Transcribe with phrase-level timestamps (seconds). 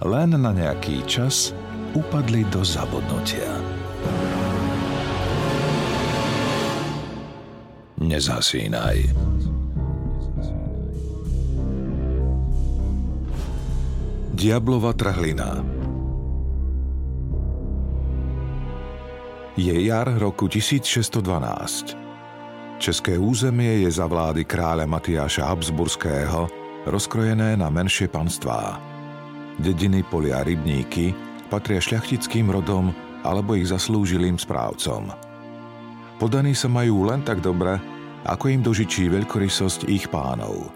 [0.00, 1.52] len na nejaký čas
[1.92, 3.52] upadli do zabudnutia.
[8.00, 8.96] Nezasínaj.
[14.40, 15.60] Diablova trhlina
[19.60, 21.20] Je jar roku 1612.
[22.80, 26.48] České územie je za vlády kráľa Matiáša Habsburského
[26.88, 28.80] rozkrojené na menšie panstvá–
[29.60, 31.12] dediny, polia, rybníky
[31.50, 32.94] patria šľachtickým rodom
[33.26, 35.12] alebo ich zaslúžilým správcom.
[36.16, 37.76] Podaní sa majú len tak dobre,
[38.24, 40.70] ako im dožičí veľkorysosť ich pánov.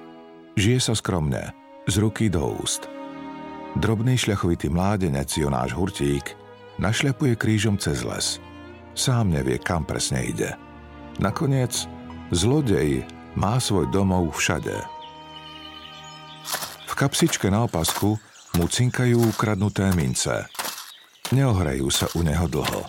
[0.57, 1.53] Žije sa skromne,
[1.85, 2.89] z ruky do úst.
[3.77, 6.33] Drobný šľachovitý mládenec Jonáš Hurtík
[6.79, 8.39] našľapuje krížom cez les.
[8.95, 10.55] Sám nevie, kam presne ide.
[11.19, 11.87] Nakoniec,
[12.31, 13.03] zlodej
[13.35, 14.79] má svoj domov všade.
[16.87, 18.15] V kapsičke na opasku
[18.55, 20.47] mu cinkajú ukradnuté mince.
[21.35, 22.87] Neohrajú sa u neho dlho.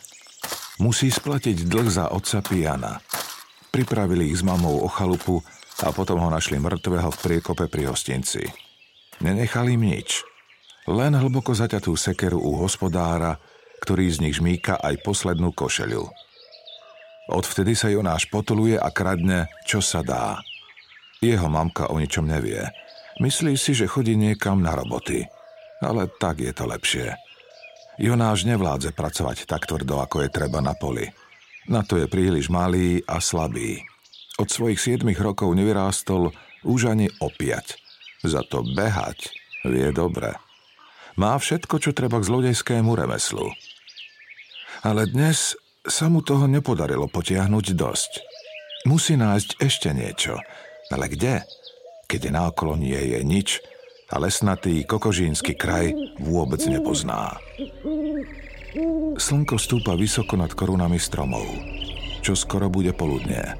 [0.78, 3.02] Musí splatiť dlh za otca Piana.
[3.74, 5.42] Pripravili ich s mamou o chalupu
[5.82, 8.46] a potom ho našli mŕtvého v priekope pri hostinci.
[9.24, 10.22] Nenechali im nič.
[10.86, 13.42] Len hlboko zaťatú sekeru u hospodára,
[13.82, 16.06] ktorý z nich žmýka aj poslednú košeľu.
[17.26, 20.38] Odvtedy sa Jonáš potuluje a kradne, čo sa dá.
[21.26, 22.62] Jeho mamka o ničom nevie.
[23.18, 25.26] Myslí si, že chodí niekam na roboty
[25.82, 27.16] ale tak je to lepšie.
[27.96, 31.08] Jonáš nevládze pracovať tak tvrdo, ako je treba na poli.
[31.72, 33.82] Na to je príliš malý a slabý.
[34.36, 36.36] Od svojich siedmých rokov nevyrástol
[36.68, 37.80] už ani opiať.
[38.28, 39.32] Za to behať
[39.64, 40.36] vie dobre.
[41.16, 43.48] Má všetko, čo treba k zlodejskému remeslu.
[44.84, 45.56] Ale dnes
[45.88, 48.12] sa mu toho nepodarilo potiahnuť dosť.
[48.86, 50.36] Musí nájsť ešte niečo.
[50.92, 51.48] Ale kde?
[52.06, 53.50] Keď naokolo nie je nič,
[54.12, 55.90] a lesnatý kokožínsky kraj
[56.22, 57.34] vôbec nepozná.
[59.16, 61.48] Slnko stúpa vysoko nad korunami stromov,
[62.22, 63.56] čo skoro bude poludne.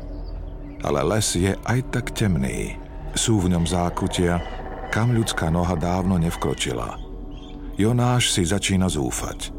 [0.86, 2.78] Ale les je aj tak temný.
[3.16, 4.44] Sú v ňom zákutia,
[4.92, 7.00] kam ľudská noha dávno nevkročila.
[7.80, 9.56] Jonáš si začína zúfať.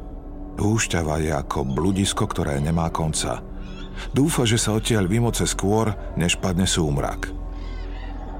[0.56, 3.40] Húšťava je ako bludisko, ktoré nemá konca.
[4.12, 7.45] Dúfa, že sa odtiaľ vymoce skôr, než padne súmrak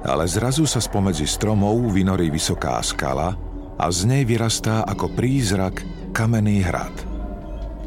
[0.07, 3.35] ale zrazu sa spomedzi stromov vynorí vysoká skala
[3.77, 5.83] a z nej vyrastá ako prízrak
[6.15, 6.95] kamenný hrad.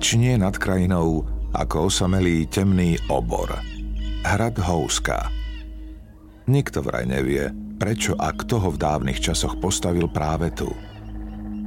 [0.03, 1.23] Čnie nad krajinou
[1.55, 3.55] ako osamelý temný obor.
[4.27, 5.31] Hrad Houska.
[6.51, 7.49] Nikto vraj nevie,
[7.79, 10.67] prečo a kto ho v dávnych časoch postavil práve tu.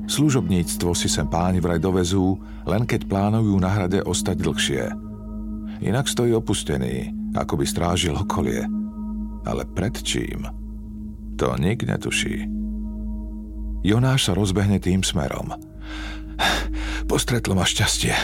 [0.04, 2.36] Služobníctvo si sem páni vraj dovezú,
[2.68, 4.84] len keď plánujú na hrade ostať dlhšie.
[5.82, 8.68] Inak stojí opustený, ako by strážil okolie–
[9.46, 10.46] ale pred čím?
[11.38, 12.46] To nik netuší.
[13.82, 15.58] Jonáš sa rozbehne tým smerom.
[17.10, 18.14] Postretlo ma šťastie.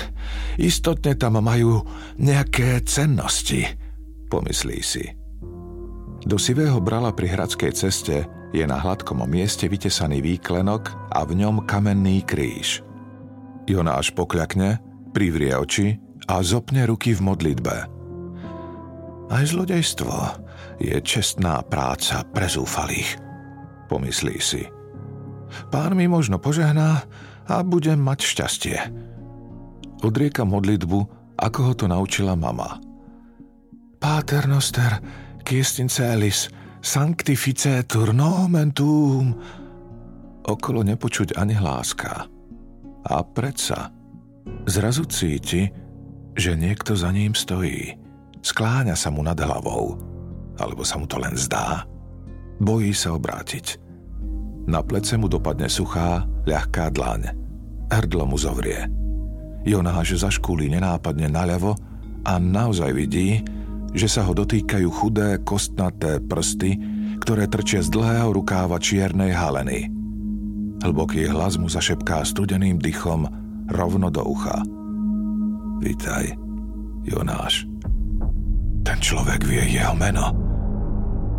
[0.59, 1.83] Istotne tam majú
[2.19, 3.67] nejaké cennosti,
[4.31, 5.05] pomyslí si.
[6.27, 11.67] Do sivého brala pri hradskej ceste je na hladkom mieste vytesaný výklenok a v ňom
[11.67, 12.83] kamenný kríž.
[13.69, 14.81] Jonáš pokľakne,
[15.13, 17.77] privrie oči a zopne ruky v modlitbe.
[19.29, 20.48] Aj zlodejstvo
[20.79, 23.19] je čestná práca pre zúfalých,
[23.91, 24.63] pomyslí si.
[25.73, 27.03] Pán mi možno požehná
[27.49, 28.79] a budem mať šťastie.
[30.05, 30.99] Odrieka modlitbu,
[31.41, 32.79] ako ho to naučila mama.
[33.99, 35.03] Páter noster,
[35.43, 36.47] kiestin celis,
[36.79, 39.35] sanctificetur nomen tuum.
[40.47, 42.31] Okolo nepočuť ani hláska.
[43.09, 43.91] A predsa
[44.69, 45.67] zrazu cíti,
[46.39, 47.99] že niekto za ním stojí.
[48.39, 50.18] Skláňa sa mu nad hlavou
[50.59, 51.87] alebo sa mu to len zdá?
[52.59, 53.79] Bojí sa obrátiť.
[54.69, 57.33] Na plece mu dopadne suchá, ľahká dlaň.
[57.89, 58.85] Hrdlo mu zovrie.
[59.65, 61.73] Jonáš zaškúli nenápadne naľavo
[62.29, 63.41] a naozaj vidí,
[63.97, 66.77] že sa ho dotýkajú chudé, kostnaté prsty,
[67.25, 69.89] ktoré trčia z dlhého rukáva čiernej haleny.
[70.85, 73.27] Hlboký hlas mu zašepká studeným dychom
[73.73, 74.63] rovno do ucha.
[75.83, 76.37] Vítaj,
[77.09, 77.67] Jonáš.
[78.85, 80.48] Ten človek vie jeho meno.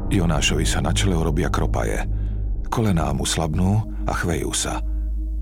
[0.10, 2.02] Jonášovi sa na čele robia kropaje.
[2.70, 4.82] Kolená mu slabnú a chvejú sa.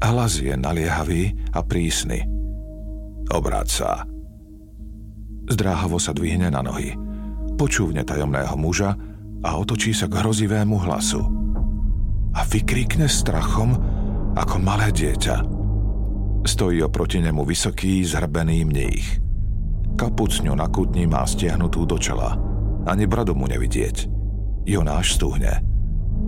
[0.03, 2.27] Hlas je naliehavý a prísny.
[3.31, 3.89] Obráť sa.
[5.47, 6.95] Zdráhavo sa dvihne na nohy.
[7.55, 8.93] Počúvne tajomného muža
[9.41, 11.23] a otočí sa k hrozivému hlasu.
[12.35, 13.73] A vykrikne strachom
[14.35, 15.35] ako malé dieťa.
[16.45, 19.07] Stojí oproti nemu vysoký, zhrbený mních.
[19.97, 22.37] Kapucňu na kutni má stiahnutú do čela.
[22.85, 24.16] Ani bradu mu nevidieť.
[24.67, 25.63] Jonáš stúhne.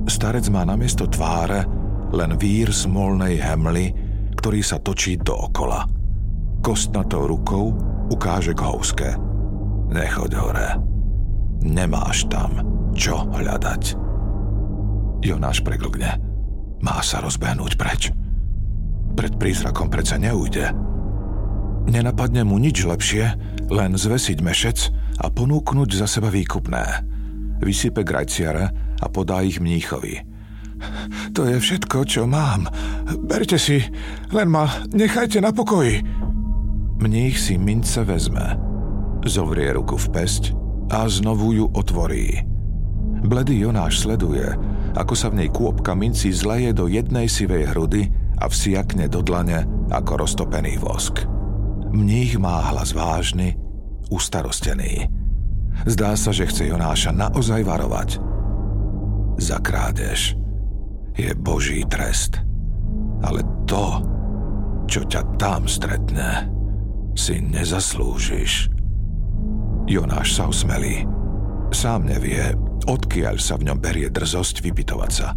[0.08, 1.68] Starec má namiesto tváre
[2.16, 3.92] len vír smolnej hemly,
[4.40, 5.84] ktorý sa točí dookola.
[6.64, 7.76] Kostnatou rukou
[8.08, 9.10] ukáže k houske.
[9.92, 10.70] Nechoď hore.
[11.68, 12.64] Nemáš tam
[12.96, 14.00] čo hľadať.
[15.20, 16.16] Jonáš preglgne.
[16.80, 18.08] Má sa rozbehnúť preč.
[19.20, 20.72] Pred prízrakom predsa neujde.
[21.92, 23.36] Nenapadne mu nič lepšie,
[23.68, 24.80] len zvesiť mešec
[25.20, 27.19] a ponúknuť za seba výkupné.
[27.60, 28.66] Vysype grajciare
[29.00, 30.24] a podá ich mníchovi.
[31.36, 32.68] To je všetko, čo mám.
[33.28, 33.84] Berte si,
[34.32, 36.00] len ma nechajte na pokoji.
[37.00, 38.56] Mních si mince vezme.
[39.28, 40.44] Zovrie ruku v pesť
[40.92, 42.44] a znovu ju otvorí.
[43.20, 44.48] Bledý Jonáš sleduje,
[44.96, 48.08] ako sa v nej kôpka minci zleje do jednej sivej hrudy
[48.40, 51.28] a vsiakne do dlane ako roztopený vosk.
[51.92, 53.60] Mních má hlas vážny,
[54.08, 55.19] ustarostený.
[55.88, 58.20] Zdá sa, že chce Jonáša naozaj varovať.
[59.40, 60.36] Za krádež
[61.16, 62.40] je Boží trest.
[63.24, 64.04] Ale to,
[64.88, 66.48] čo ťa tam stretne,
[67.16, 68.72] si nezaslúžiš.
[69.88, 71.04] Jonáš sa usmelí.
[71.70, 72.56] Sám nevie,
[72.88, 75.36] odkiaľ sa v ňom berie drzosť vypitovať sa.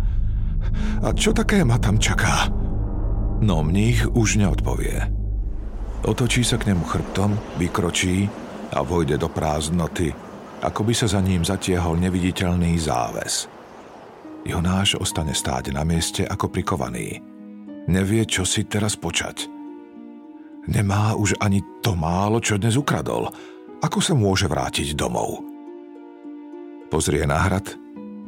[1.02, 2.48] A čo také ma tam čaká?
[3.42, 5.10] No mních už neodpovie.
[6.06, 8.30] Otočí sa k nemu chrbtom, vykročí
[8.72, 10.10] a vojde do prázdnoty,
[10.64, 13.46] ako by sa za ním zatiehol neviditeľný záves.
[14.42, 17.22] Jonáš ostane stáť na mieste ako prikovaný.
[17.86, 19.46] Nevie, čo si teraz počať.
[20.70, 23.30] Nemá už ani to málo, čo dnes ukradol.
[23.82, 25.42] Ako sa môže vrátiť domov?
[26.86, 27.66] Pozrie na hrad,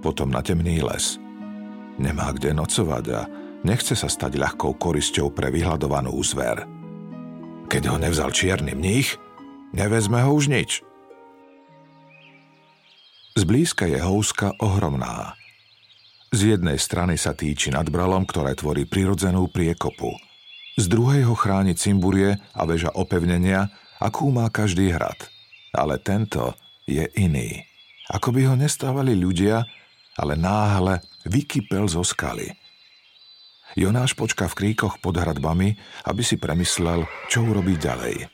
[0.03, 1.19] potom na temný les.
[1.95, 3.21] Nemá kde nocovať a
[3.63, 6.67] nechce sa stať ľahkou korisťou pre vyhľadovanú zver.
[7.71, 9.15] Keď ho nevzal čierny mních,
[9.75, 10.87] nevezme ho už nič.
[13.35, 15.35] Zblízka je houska ohromná–
[16.35, 20.11] z jednej strany sa týči nad bralom, ktoré tvorí prirodzenú priekopu.
[20.75, 23.71] Z druhej ho chráni cimburie a veža opevnenia,
[24.03, 25.15] akú má každý hrad.
[25.71, 26.59] Ale tento
[26.91, 27.63] je iný.
[28.11, 29.63] Ako by ho nestávali ľudia,
[30.19, 32.51] ale náhle vykypel zo skaly.
[33.79, 35.79] Jonáš počká v kríkoch pod hradbami,
[36.11, 38.34] aby si premyslel, čo urobí ďalej.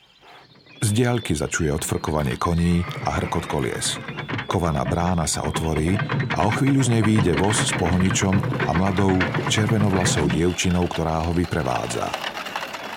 [0.81, 4.01] Z diaľky začuje odfrkovanie koní a hrkot kolies.
[4.49, 5.93] Kovaná brána sa otvorí
[6.33, 8.33] a o chvíľu z nej vyjde voz s pohoničom
[8.65, 9.13] a mladou
[9.45, 12.09] červenovlasou dievčinou, ktorá ho vyprevádza.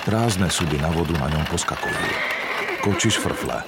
[0.08, 2.08] Prázdne súdy na vodu na ňom poskakujú.
[2.80, 3.60] Kočiš frfle.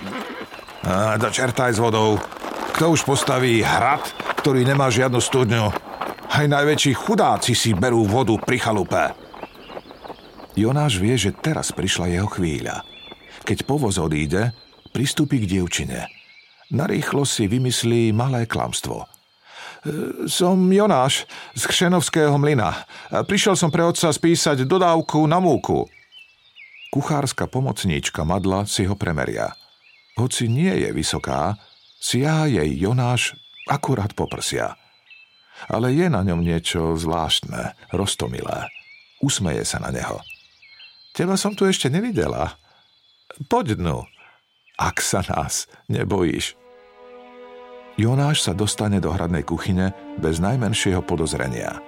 [0.88, 2.16] A do čerta aj s vodou.
[2.72, 4.00] Kto už postaví hrad,
[4.40, 5.76] ktorý nemá žiadnu studňu?
[6.32, 9.12] Aj najväčší chudáci si berú vodu pri chalupe.
[10.56, 12.80] Jonáš vie, že teraz prišla jeho chvíľa–
[13.46, 14.50] keď povoz odíde,
[14.90, 16.10] pristúpi k dievčine.
[16.74, 19.06] Narýchlo si vymyslí malé klamstvo.
[19.06, 19.06] E,
[20.26, 22.74] som Jonáš z Kšenovského mlyna.
[23.22, 25.86] Prišiel som pre otca spísať dodávku na múku.
[26.90, 29.54] Kuchárska pomocníčka Madla si ho premeria.
[30.18, 31.54] Hoci nie je vysoká,
[32.02, 33.38] siaha jej Jonáš
[33.70, 34.74] akurát poprsia.
[35.70, 38.66] Ale je na ňom niečo zvláštne, roztomilé.
[39.22, 40.18] Usmeje sa na neho.
[41.16, 42.60] Teba som tu ešte nevidela,
[43.26, 44.06] Poď dnu,
[44.78, 46.54] ak sa nás nebojíš.
[47.98, 49.90] Jonáš sa dostane do hradnej kuchyne
[50.22, 51.82] bez najmenšieho podozrenia.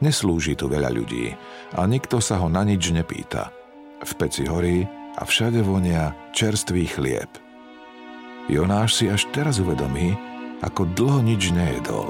[0.00, 1.36] Neslúži tu veľa ľudí
[1.76, 3.52] a nikto sa ho na nič nepýta.
[4.00, 4.88] V peci horí
[5.20, 7.28] a všade vonia čerstvý chlieb.
[8.48, 10.16] Jonáš si až teraz uvedomí,
[10.64, 12.08] ako dlho nič nejedol.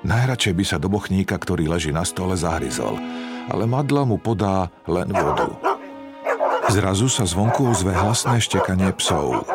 [0.00, 2.96] Najradšej by sa do bochníka, ktorý leží na stole, zahryzol,
[3.52, 5.75] ale madla mu podá len vodu.
[6.66, 9.46] Zrazu sa zvonku ozve hlasné štekanie psov.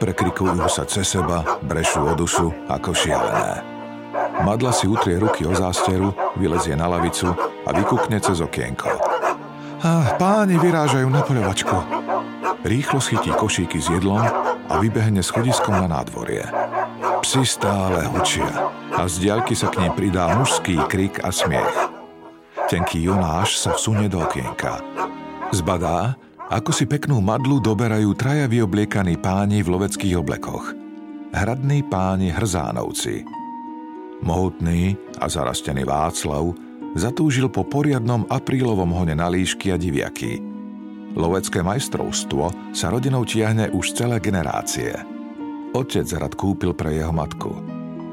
[0.00, 3.60] Prekrikujú sa cez seba, brešú o dušu ako šialené.
[4.44, 7.32] Madla si utrie ruky o zásteru, vylezie na lavicu
[7.64, 8.88] a vykukne cez okienko.
[9.84, 11.76] A páni vyrážajú na poľovačku.
[12.64, 14.24] Rýchlo schytí košíky s jedlom
[14.66, 16.44] a vybehne schodiskom na nádvorie.
[17.20, 18.48] Psi stále hučia
[18.96, 21.76] a z diaľky sa k ním pridá mužský krik a smiech.
[22.66, 24.82] Tenký Jonáš sa vsunie do okienka.
[25.54, 30.70] Zbadá, ako si peknú madlu doberajú traja vyobliekaní páni v loveckých oblekoch.
[31.34, 33.26] Hradní páni Hrzánovci.
[34.22, 36.54] Mohutný a zarastený Václav
[36.96, 40.40] zatúžil po poriadnom aprílovom hone na líšky a diviaky.
[41.18, 44.94] Lovecké majstrovstvo sa rodinou tiahne už celé generácie.
[45.74, 47.52] Otec rad kúpil pre jeho matku.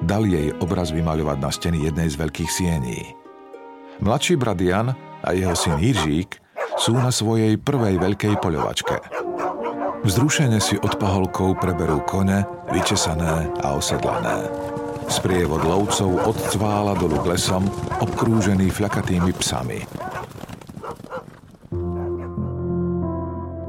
[0.03, 2.99] Dal jej obraz vymaľovať na steny jednej z veľkých siení.
[4.03, 4.91] Mladší brat Jan
[5.23, 6.42] a jeho syn Jiržík
[6.83, 8.99] sú na svojej prvej veľkej poľovačke.
[10.03, 12.43] Vzrušene si od paholkov preberú kone,
[12.75, 14.51] vyčesané a osedlané.
[15.07, 17.71] Sprievod lovcov odcvála dolu k lesom,
[18.03, 19.79] obkrúžený fľakatými psami.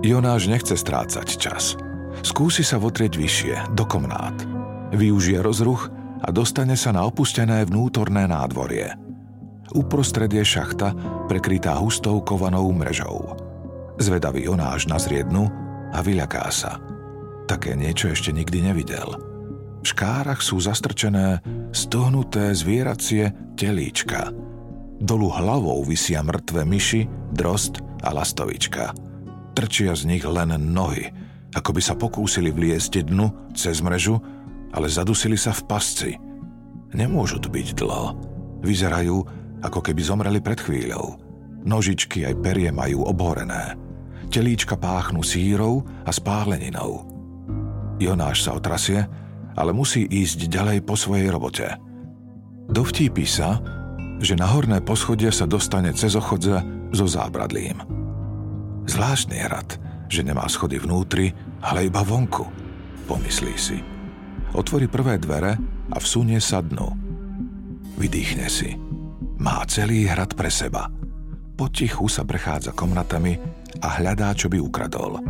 [0.02, 1.78] Jonáš nechce strácať čas.
[2.26, 4.34] Skúsi sa votrieť vyššie, do komnát.
[4.90, 5.86] Využije rozruch
[6.18, 9.03] a dostane sa na opustené vnútorné nádvorie.
[9.74, 10.94] Uprostred je šachta,
[11.26, 13.34] prekrytá hustou kovanou mrežou.
[13.98, 15.50] Zvedavý Jonáš nazrie dnu
[15.90, 16.78] a vyľaká sa.
[17.50, 19.14] Také niečo ešte nikdy nevidel–
[19.84, 21.44] v škárach sú zastrčené
[21.76, 24.32] stohnuté zvieracie telíčka.
[24.96, 27.04] Dolu hlavou vysia mŕtve myši,
[27.36, 28.96] drost a lastovička.
[29.52, 31.12] Trčia z nich len nohy,
[31.52, 34.16] ako by sa pokúsili vliesť dnu cez mrežu,
[34.72, 36.16] ale zadusili sa v pasci.
[36.96, 38.16] Nemôžu tu byť dlho.
[38.64, 39.20] Vyzerajú,
[39.64, 41.16] ako keby zomreli pred chvíľou.
[41.64, 43.74] Nožičky aj perie majú obhorené.
[44.28, 47.08] Telíčka páchnu sírou a spáleninou.
[47.96, 49.08] Jonáš sa otrasie
[49.54, 51.66] ale musí ísť ďalej po svojej robote.
[52.66, 53.62] Dovtípi sa,
[54.18, 57.78] že na horné poschodie sa dostane cez ochodze so zábradlím.
[58.84, 59.78] Zvláštny hrad,
[60.10, 61.32] že nemá schody vnútri,
[61.64, 62.44] ale iba vonku,
[63.06, 63.78] pomyslí si.
[64.54, 65.58] Otvorí prvé dvere
[65.90, 66.94] a vsunie sa dnu.
[67.98, 68.74] Vydýchne si.
[69.44, 70.88] Má celý hrad pre seba.
[71.54, 73.36] Potichu sa prechádza komnatami
[73.84, 75.20] a hľadá, čo by ukradol.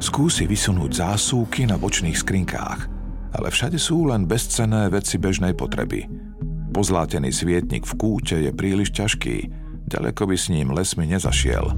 [0.00, 2.80] Skúsi vysunúť zásúky na bočných skrinkách–
[3.34, 6.06] ale všade sú len bezcenné veci bežnej potreby.
[6.70, 9.36] Pozlátený svietnik v kúte je príliš ťažký,
[9.90, 11.74] ďaleko by s ním lesmi nezašiel.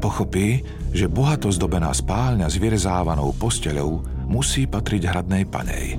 [0.00, 5.96] Pochopí, že bohato zdobená spálňa s vyrezávanou posteľou musí patriť hradnej panej.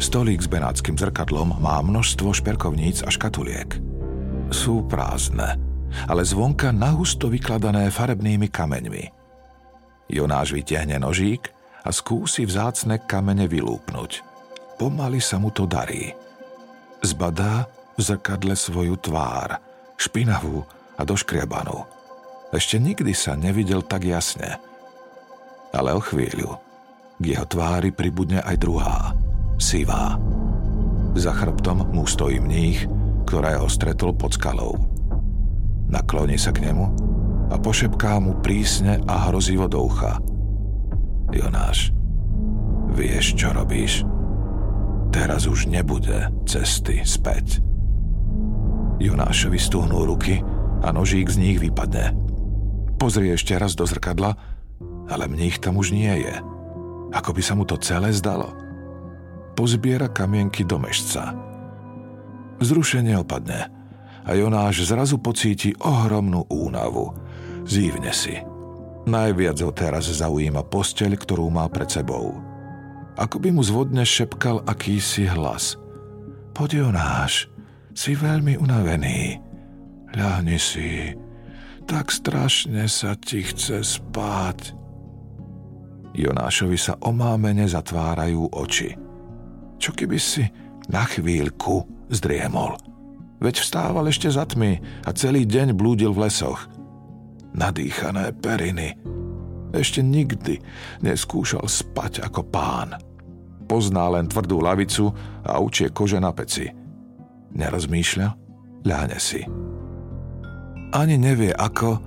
[0.00, 3.76] Stolík s benátským zrkadlom má množstvo šperkovníc a škatuliek.
[4.50, 5.60] Sú prázdne,
[6.08, 9.04] ale zvonka nahusto vykladané farebnými kameňmi.
[10.10, 11.52] Jonáš vytiahne nožík
[11.86, 14.26] a skúsi vzácne kamene vylúpnuť.
[14.80, 16.10] Pomaly sa mu to darí.
[17.04, 19.60] Zbadá v zrkadle svoju tvár,
[20.00, 20.64] špinavú
[20.96, 21.84] a doškriabanú.
[22.50, 24.58] Ešte nikdy sa nevidel tak jasne.
[25.70, 26.58] Ale o chvíľu
[27.20, 29.14] k jeho tvári pribudne aj druhá,
[29.60, 30.18] sivá.
[31.14, 32.88] Za chrbtom mu stojí mních,
[33.28, 34.74] ktorého stretol pod skalou.
[35.90, 36.86] Nakloní sa k nemu
[37.50, 40.18] a pošepká mu prísne a hrozivo do ucha–
[41.30, 41.94] Jonáš,
[42.90, 44.02] vieš, čo robíš?
[45.14, 47.62] Teraz už nebude cesty späť.
[48.98, 50.42] Jonášovi stuhnú ruky
[50.82, 52.14] a nožík z nich vypadne.
[52.98, 54.34] Pozrie ešte raz do zrkadla,
[55.06, 56.34] ale mních tam už nie je.
[57.14, 58.50] Ako by sa mu to celé zdalo.
[59.56, 61.34] Pozbiera kamienky do mešca.
[62.60, 63.68] Zrušenie opadne
[64.24, 67.16] a Jonáš zrazu pocíti ohromnú únavu.
[67.64, 68.36] Zívne si–
[69.08, 72.36] Najviac ho teraz zaujíma posteľ, ktorú má pred sebou.
[73.16, 75.80] Ako by mu zvodne šepkal akýsi hlas.
[76.52, 77.48] Poď Jonáš,
[77.96, 79.40] si veľmi unavený.
[80.12, 81.16] Ľahni si,
[81.88, 84.76] tak strašne sa ti chce spať.
[86.12, 88.94] Jonášovi sa omámene zatvárajú oči.
[89.80, 90.44] Čo keby si
[90.92, 92.76] na chvíľku zdriemol?
[93.40, 94.76] Veď vstával ešte za tmy
[95.08, 96.68] a celý deň blúdil v lesoch–
[97.54, 98.94] nadýchané periny.
[99.70, 100.58] Ešte nikdy
[101.02, 102.98] neskúšal spať ako pán.
[103.70, 105.14] Pozná len tvrdú lavicu
[105.46, 106.66] a učie kože na peci.
[107.54, 108.28] Nerozmýšľa,
[108.82, 109.46] ľahne si.
[110.90, 112.02] Ani nevie ako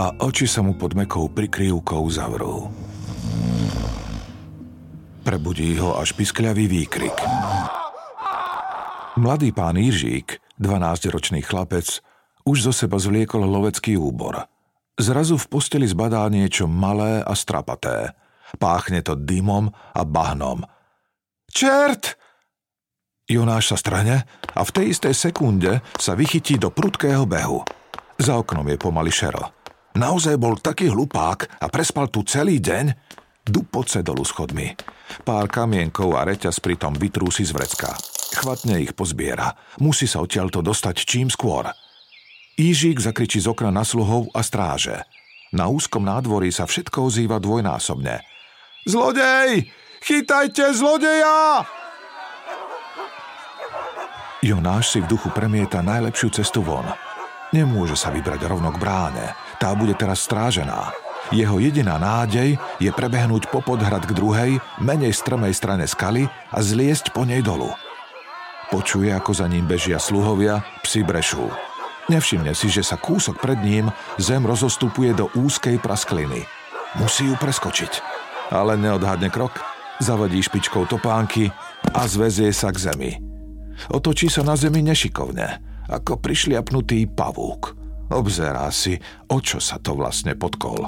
[0.00, 2.72] a oči sa mu pod mekou prikryvkou zavrú.
[5.24, 7.16] Prebudí ho až piskľavý výkrik.
[9.16, 12.04] Mladý pán Jiřík, 12-ročný chlapec,
[12.44, 14.44] už zo seba zvliekol lovecký úbor–
[14.94, 18.14] Zrazu v posteli zbadá niečo malé a strapaté.
[18.62, 20.62] Páchne to dymom a bahnom.
[21.50, 22.14] Čert!
[23.26, 24.22] Jonáš sa strane
[24.54, 27.66] a v tej istej sekunde sa vychytí do prudkého behu.
[28.22, 29.50] Za oknom je pomaly šero.
[29.98, 32.94] Naozaj bol taký hlupák a prespal tu celý deň?
[33.44, 34.72] Dupoce dolu schodmi.
[35.22, 37.92] Pár kamienkov a reťaz pritom vytrúsi z vrecka.
[38.40, 39.52] Chvatne ich pozbiera.
[39.78, 41.68] Musí sa odtiaľto dostať čím skôr–
[42.54, 45.02] Ížik zakričí z okna na sluhov a stráže.
[45.50, 48.22] Na úzkom nádvorí sa všetko ozýva dvojnásobne.
[48.86, 49.66] Zlodej!
[49.98, 51.66] Chytajte zlodeja!
[54.44, 56.86] Jonáš si v duchu premieta najlepšiu cestu von.
[57.50, 59.34] Nemôže sa vybrať rovno k bráne.
[59.58, 61.03] Tá bude teraz strážená.
[61.32, 64.50] Jeho jediná nádej je prebehnúť popod hrad k druhej,
[64.82, 67.72] menej strmej strane skaly a zliesť po nej dolu.
[68.68, 71.48] Počuje, ako za ním bežia sluhovia, psi brešú.
[72.12, 73.88] Nevšimne si, že sa kúsok pred ním
[74.20, 76.44] zem rozostupuje do úzkej praskliny.
[77.00, 78.04] Musí ju preskočiť.
[78.52, 79.56] Ale neodhadne krok,
[80.04, 81.48] zavadí špičkou topánky
[81.96, 83.12] a zvezie sa k zemi.
[83.88, 87.83] Otočí sa na zemi nešikovne, ako prišliapnutý pavúk.
[88.12, 88.98] Obzerá si,
[89.32, 90.84] o čo sa to vlastne podkol.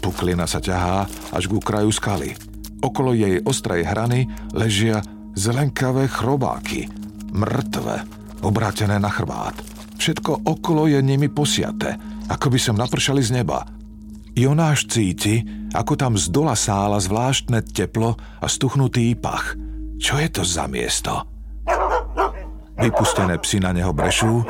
[0.00, 2.32] Puklina sa ťahá až ku kraju skaly.
[2.80, 5.02] Okolo jej ostrej hrany ležia
[5.36, 6.88] zelenkavé chrobáky,
[7.32, 8.04] mŕtve,
[8.40, 9.56] obrátené na chrbát.
[9.96, 11.96] Všetko okolo je nimi posiate,
[12.28, 13.64] ako by som napršali z neba.
[14.36, 15.40] Jonáš cíti,
[15.72, 19.56] ako tam z dola sála zvláštne teplo a stuchnutý pach.
[19.96, 21.24] Čo je to za miesto?
[22.76, 24.44] Vypustené psy na neho brešú,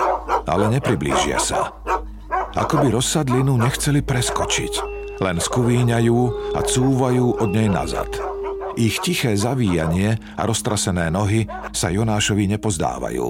[0.47, 1.75] ale nepriblížia sa.
[2.57, 4.73] Ako by rozsadlinu nechceli preskočiť,
[5.21, 6.19] len skuvíňajú
[6.57, 8.09] a cúvajú od nej nazad.
[8.77, 13.29] Ich tiché zavíjanie a roztrasené nohy sa Jonášovi nepozdávajú.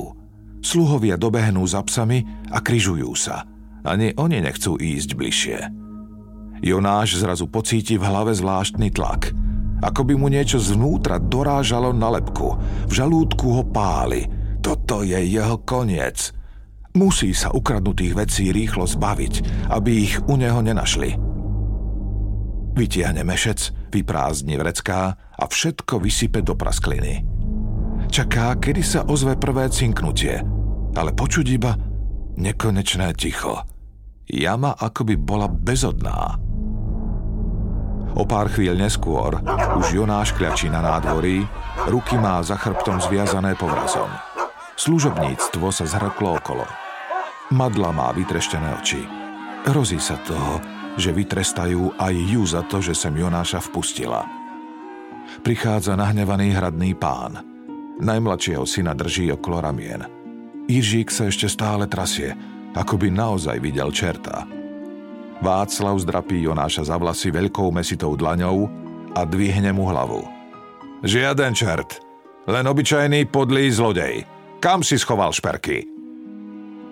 [0.59, 3.47] Sluhovia dobehnú za psami a kryžujú sa.
[3.87, 5.59] Ani oni nechcú ísť bližšie.
[6.67, 9.31] Jonáš zrazu pocíti v hlave zvláštny tlak.
[9.87, 12.59] Ako by mu niečo zvnútra dorážalo na lepku.
[12.91, 14.27] V žalúdku ho páli.
[14.59, 16.35] Toto je jeho koniec.
[16.97, 21.13] Musí sa ukradnutých vecí rýchlo zbaviť, aby ich u neho nenašli.
[22.77, 27.25] Vytiahne mešec, vyprázdni vrecká a všetko vysype do praskliny.
[28.09, 30.41] Čaká, kedy sa ozve prvé cinknutie–
[30.97, 31.77] ale počuť iba
[32.41, 33.61] nekonečné ticho.
[34.27, 36.41] Jama akoby bola bezodná.
[38.17, 39.37] O pár chvíľ neskôr
[39.77, 41.45] už Jonáš kľačí na nádvorí,
[41.93, 44.09] ruky má za chrbtom zviazané povrazom.
[44.81, 46.65] Služobníctvo sa zhrklo okolo.
[47.55, 49.07] Madla má vytreštené oči.
[49.71, 50.59] Hrozí sa toho,
[50.99, 54.27] že vytrestajú aj ju za to, že sem Jonáša vpustila.
[55.47, 57.39] Prichádza nahnevaný hradný pán.
[58.03, 60.03] Najmladšieho syna drží okolo ramien.
[60.67, 62.35] Iržík sa ešte stále trasie,
[62.75, 64.43] ako by naozaj videl čerta.
[65.39, 68.67] Václav zdrapí Jonáša za vlasy veľkou mesitou dlaňou
[69.15, 70.27] a dvihne mu hlavu.
[71.07, 72.03] Žiaden čert,
[72.51, 74.27] len obyčajný podlý zlodej.
[74.59, 75.96] Kam si schoval šperky?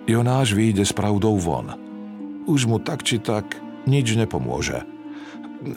[0.05, 1.73] Jonáš vyjde s pravdou von.
[2.45, 3.57] Už mu tak či tak
[3.89, 4.85] nič nepomôže.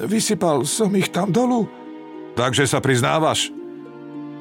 [0.04, 1.64] Vysypal som ich tam dolu.
[2.36, 3.48] Takže sa priznávaš?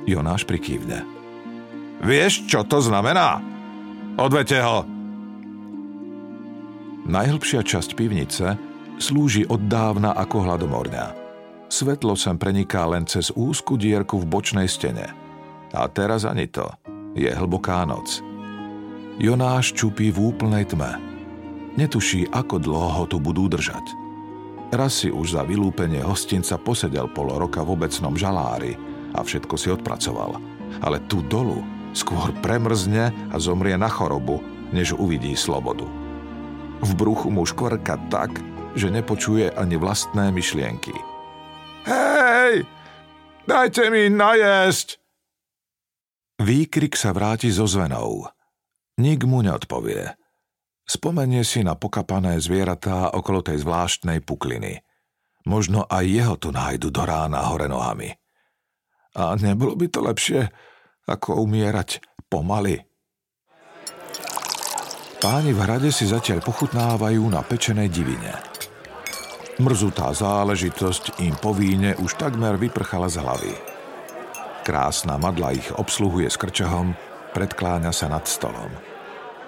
[0.03, 1.07] Jonáš prikývne.
[2.03, 3.39] Vieš, čo to znamená?
[4.19, 4.83] Odvete ho!
[7.07, 8.59] Najhlbšia časť pivnice
[8.99, 11.05] slúži od dávna ako hladomorňa.
[11.71, 15.15] Svetlo sem preniká len cez úzku dierku v bočnej stene.
[15.71, 16.67] A teraz ani to.
[17.15, 18.19] Je hlboká noc.
[19.17, 20.93] Jonáš čupí v úplnej tme.
[21.73, 23.81] Netuší, ako dlho ho tu budú držať.
[24.69, 28.77] Raz si už za vylúpenie hostinca posedel pol roka v obecnom žalári
[29.17, 30.37] a všetko si odpracoval.
[30.85, 31.65] Ale tu dolu
[31.97, 34.37] skôr premrzne a zomrie na chorobu,
[34.69, 35.89] než uvidí slobodu.
[36.85, 38.37] V bruchu mu škvrka tak,
[38.77, 40.93] že nepočuje ani vlastné myšlienky.
[41.89, 42.69] Hej!
[43.49, 45.01] Dajte mi najesť!
[46.37, 48.36] Výkrik sa vráti zo zvenou.
[48.97, 50.17] Nik mu neodpovie.
[50.87, 54.81] Spomenie si na pokapané zvieratá okolo tej zvláštnej pukliny.
[55.45, 58.09] Možno aj jeho tu nájdu do rána hore nohami.
[59.13, 60.49] A nebolo by to lepšie,
[61.05, 62.83] ako umierať pomaly.
[65.17, 68.33] Páni v hrade si zatiaľ pochutnávajú na pečenej divine.
[69.57, 73.53] Mrzutá záležitosť im po víne už takmer vyprchala z hlavy.
[74.61, 76.93] Krásna madla ich obsluhuje s krčahom,
[77.37, 78.73] predkláňa sa nad stolom.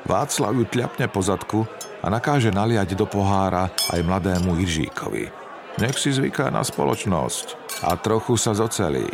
[0.06, 1.65] Václav ju tľapne po zadku
[2.06, 5.25] a nakáže naliať do pohára aj mladému Jiržíkovi.
[5.82, 9.10] Nech si zvyká na spoločnosť a trochu sa zocelí.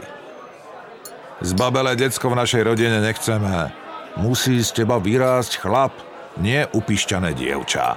[1.40, 3.72] Zbabele decko v našej rodine nechceme.
[4.20, 5.96] Musí z teba vyrásť chlap,
[6.40, 7.96] nie upišťané dievča.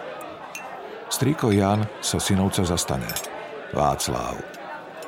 [1.11, 3.11] Striko Jan sa synovca zastane.
[3.75, 4.37] Václav.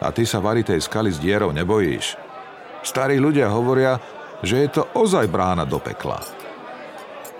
[0.00, 2.16] A ty sa varí tej skaly s dierou nebojíš.
[2.80, 4.00] Starí ľudia hovoria,
[4.40, 6.20] že je to ozaj brána do pekla.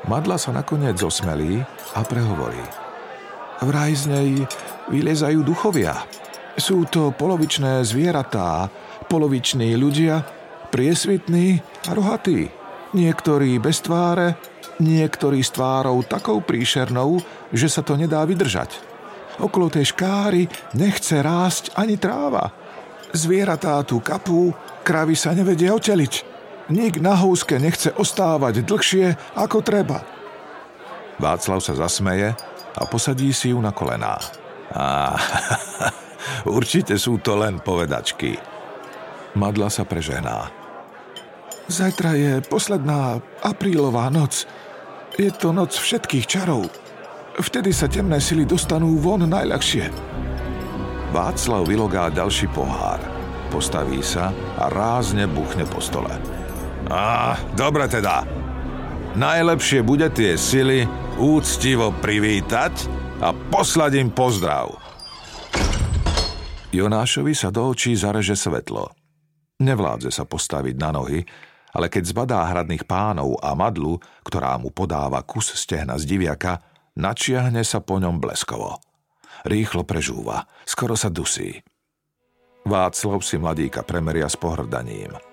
[0.09, 1.61] Madla sa nakoniec zosmelí
[1.93, 2.61] a prehovorí.
[3.61, 4.05] Vraj z
[4.89, 5.93] vylezajú duchovia.
[6.57, 8.73] Sú to polovičné zvieratá,
[9.13, 10.25] poloviční ľudia
[10.71, 12.49] priesvitný a rohatý.
[12.95, 14.39] Niektorý bez tváre,
[14.81, 17.21] niektorý s tvárou takou príšernou,
[17.53, 18.79] že sa to nedá vydržať.
[19.43, 20.47] Okolo tej škáry
[20.79, 22.51] nechce rásť ani tráva.
[23.11, 24.55] Zvieratá tu kapú,
[24.87, 26.30] kravy sa nevedia oteliť.
[26.71, 30.07] Nik na húske nechce ostávať dlhšie ako treba.
[31.21, 32.33] Václav sa zasmeje
[32.79, 34.17] a posadí si ju na kolená.
[34.73, 35.19] Á,
[36.57, 38.41] určite sú to len povedačky.
[39.37, 40.49] Madla sa prežehná.
[41.71, 44.43] Zajtra je posledná aprílová noc.
[45.15, 46.67] Je to noc všetkých čarov.
[47.39, 49.87] Vtedy sa temné sily dostanú von najľahšie.
[51.15, 52.99] Václav vylogá ďalší pohár.
[53.51, 56.40] Postaví sa a rázne buchne po stole.
[56.89, 58.25] Á, dobre teda.
[59.19, 60.87] Najlepšie bude tie sily
[61.19, 62.73] úctivo privítať
[63.21, 64.73] a poslať im pozdrav.
[66.71, 68.95] Jonášovi sa do očí zareže svetlo.
[69.61, 71.21] Nevládze sa postaviť na nohy,
[71.75, 76.63] ale keď zbadá hradných pánov a madlu, ktorá mu podáva kus stehna z diviaka,
[76.97, 78.79] načiahne sa po ňom bleskovo.
[79.45, 81.61] Rýchlo prežúva, skoro sa dusí.
[82.65, 85.30] Václav si mladíka premeria s pohrdaním.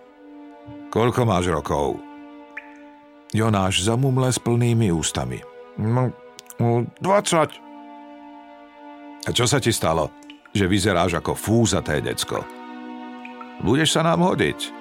[0.91, 1.99] Koľko máš rokov?
[3.35, 5.43] Jonáš zamumle s plnými ústami.
[5.77, 6.11] No,
[6.57, 9.27] 20.
[9.27, 10.09] A čo sa ti stalo?
[10.55, 12.39] Že vyzeráš ako fúzaté decko.
[13.61, 14.71] Budeš sa nám hodiť.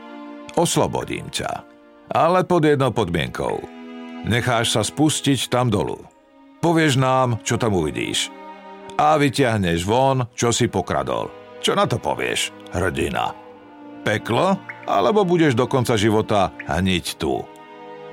[0.55, 1.67] Oslobodím ťa.
[2.15, 3.59] Ale pod jednou podmienkou.
[4.25, 5.99] Necháš sa spustiť tam dolu.
[6.63, 8.31] Povieš nám, čo tam uvidíš
[8.97, 11.29] a vyťahneš von, čo si pokradol.
[11.61, 13.46] Čo na to povieš, hrdina?
[14.07, 14.55] Peklo?
[14.87, 17.43] Alebo budeš do konca života hniť tu?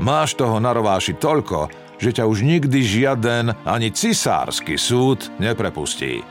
[0.01, 1.69] Máš toho na rováši toľko,
[2.01, 6.25] že ťa už nikdy žiaden ani cisársky súd neprepustí.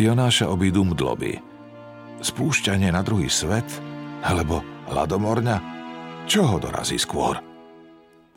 [0.00, 1.36] Jonáša obídu mdloby.
[2.24, 3.68] Spúšťanie na druhý svet?
[4.24, 5.56] Alebo hladomorňa?
[6.24, 7.36] Čo ho dorazí skôr?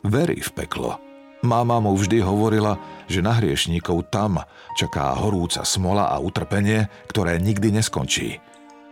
[0.04, 1.00] Verí v peklo,
[1.40, 2.76] Mama mu vždy hovorila,
[3.08, 4.42] že na hriešníkov tam
[4.76, 8.42] čaká horúca smola a utrpenie, ktoré nikdy neskončí.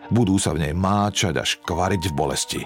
[0.09, 2.63] Budú sa v nej máčať až kvariť v bolesti.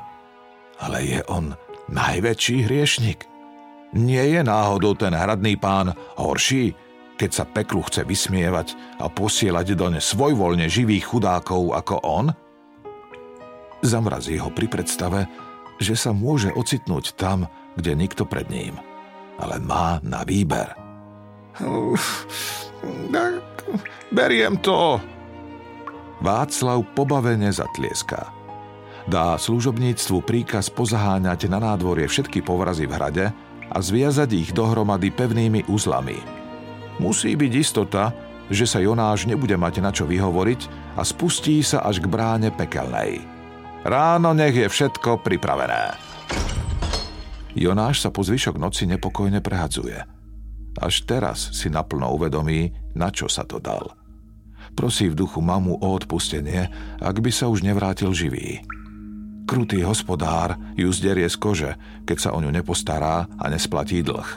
[0.81, 1.53] Ale je on
[1.88, 3.29] najväčší hriešnik?
[3.96, 6.72] Nie je náhodou ten hradný pán horší,
[7.18, 12.26] keď sa peklu chce vysmievať a posielať do ne svojvoľne živých chudákov ako on?
[13.83, 15.26] Zamrazí ho pri predstave,
[15.81, 18.76] že sa môže ocitnúť tam, kde nikto pred ním–
[19.40, 20.76] ale má na výber.
[24.12, 25.00] Beriem to.
[26.20, 28.28] Václav pobavene zatlieská.
[29.09, 33.26] Dá služobníctvu príkaz pozaháňať na nádvorie všetky povrazy v hrade
[33.70, 36.20] a zviazať ich dohromady pevnými uzlami.
[37.00, 38.12] Musí byť istota,
[38.52, 43.24] že sa Jonáš nebude mať na čo vyhovoriť a spustí sa až k bráne pekelnej.
[43.80, 45.96] Ráno nech je všetko pripravené.
[47.56, 49.96] Jonáš sa po zvyšok noci nepokojne prehadzuje.
[50.76, 54.00] Až teraz si naplno uvedomí, na čo sa to dal.
[54.78, 58.64] Prosí v duchu mamu o odpustenie, ak by sa už nevrátil živý.
[59.50, 61.72] Krutý hospodár ju zderie z kože,
[62.06, 64.28] keď sa o ňu nepostará a nesplatí dlh.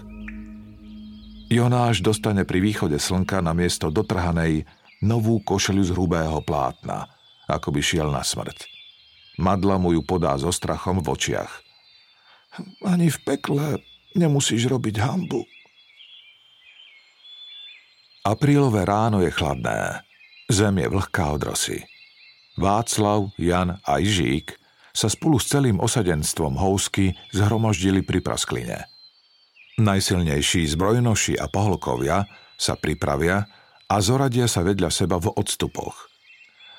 [1.53, 4.65] Jonáš dostane pri východe slnka na miesto dotrhanej
[5.05, 7.05] novú košelu z hrubého plátna,
[7.45, 8.65] ako by šiel na smrť.
[9.37, 11.51] Madla mu ju podá so strachom v očiach.
[12.85, 13.81] Ani v pekle
[14.17, 15.45] nemusíš robiť hambu.
[18.23, 20.05] Aprílové ráno je chladné.
[20.53, 21.81] Zem je vlhká od rosy.
[22.61, 24.53] Václav, Jan a Ižík
[24.93, 28.85] sa spolu s celým osadenstvom housky zhromaždili pri praskline.
[29.81, 33.49] Najsilnejší zbrojnoši a poholkovia sa pripravia
[33.89, 36.05] a zoradia sa vedľa seba v odstupoch.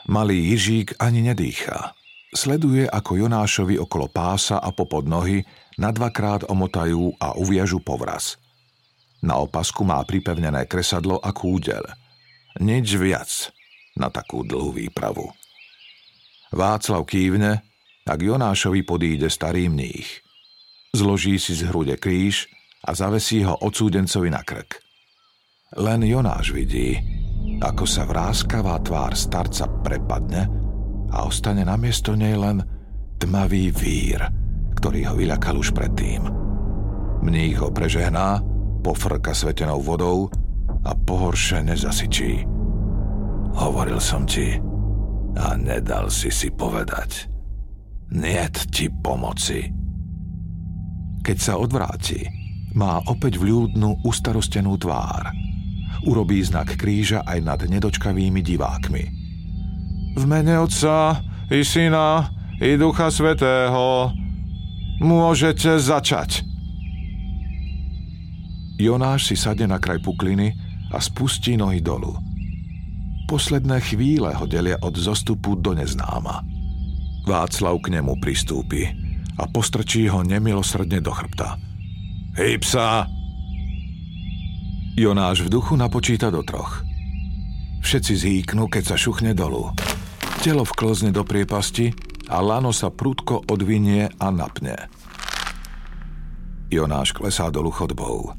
[0.07, 1.99] Malý Jižík ani nedýcha.
[2.31, 5.43] Sleduje, ako Jonášovi okolo pása a popod nohy
[5.83, 8.39] na dvakrát omotajú a uviažu povraz.
[9.19, 11.83] Na opasku má pripevnené kresadlo a kúdel.
[12.63, 13.51] Nič viac
[13.99, 15.31] na takú dlhú výpravu.
[16.55, 17.63] Václav kývne,
[18.05, 20.21] ak Jonášovi podíde starý mních.
[20.95, 22.47] Zloží si z hrude kríž
[22.87, 24.79] a zavesí ho odsúdencovi na krk.
[25.75, 26.95] Len Jonáš vidí,
[27.59, 30.47] ako sa vráskavá tvár starca prepadne
[31.11, 32.63] a ostane namiesto nej len
[33.19, 34.23] tmavý vír–
[34.85, 36.29] ktorý ho vyľakal už predtým.
[37.25, 38.45] Mních ho prežehná,
[38.85, 40.29] pofrka svetenou vodou
[40.85, 42.45] a pohoršene zasyčí.
[43.55, 44.59] Hovoril som ti
[45.35, 47.31] a nedal si si povedať.
[48.15, 49.71] Niet ti pomoci.
[51.25, 52.27] Keď sa odvráti,
[52.75, 55.31] má opäť vľúdnu, ustarostenú tvár.
[56.05, 59.05] Urobí znak kríža aj nad nedočkavými divákmi.
[60.15, 62.29] V mene Otca i Syna
[62.61, 64.13] i Ducha Svetého
[65.03, 66.47] Môžete začať.
[68.79, 70.55] Jonáš si sadne na kraj pukliny
[70.95, 72.34] a spustí nohy dolu.
[73.35, 76.47] Posledné chvíle ho delia od zostupu do neznáma.
[77.27, 78.87] Václav k nemu pristúpi
[79.35, 81.59] a postrčí ho nemilosrdne do chrbta.
[82.39, 83.11] Hej psa!
[84.95, 86.87] Jonáš v duchu napočíta do troch.
[87.83, 89.75] Všetci zhýknú, keď sa šuchne dolu.
[90.47, 91.91] Telo vklzne do priepasti
[92.31, 94.79] a lano sa prudko odvinie a napne.
[96.71, 98.31] Jonáš klesá dolu chodbou.